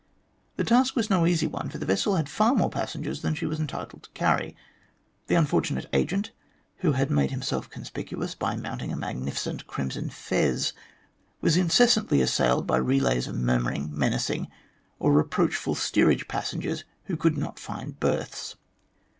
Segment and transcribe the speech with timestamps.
[0.55, 3.45] The task was no easy one, for the vessel had far more passengers than she
[3.45, 4.55] was entitled to carry.
[5.27, 6.31] The un fortunate agent,
[6.77, 10.73] who had made himself conspicuous by mounting a magnificent crimson fez,
[11.39, 14.47] was incessantly assailed by relays of murmuring, menacing,
[14.97, 18.55] or reproachful steerage passengers who could not find berths.